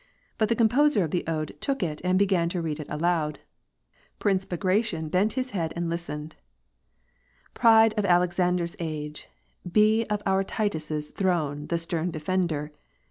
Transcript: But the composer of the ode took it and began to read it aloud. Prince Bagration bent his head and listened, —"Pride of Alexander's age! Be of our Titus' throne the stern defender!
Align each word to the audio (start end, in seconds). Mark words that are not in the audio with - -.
But 0.39 0.49
the 0.49 0.55
composer 0.55 1.03
of 1.03 1.11
the 1.11 1.23
ode 1.27 1.55
took 1.61 1.83
it 1.83 2.01
and 2.03 2.17
began 2.17 2.49
to 2.49 2.61
read 2.63 2.79
it 2.79 2.87
aloud. 2.89 3.37
Prince 4.17 4.45
Bagration 4.45 5.09
bent 5.09 5.33
his 5.33 5.51
head 5.51 5.73
and 5.75 5.91
listened, 5.91 6.35
—"Pride 7.53 7.93
of 7.97 8.05
Alexander's 8.05 8.75
age! 8.79 9.27
Be 9.71 10.05
of 10.07 10.23
our 10.25 10.43
Titus' 10.43 11.11
throne 11.11 11.67
the 11.67 11.77
stern 11.77 12.09
defender! 12.09 12.71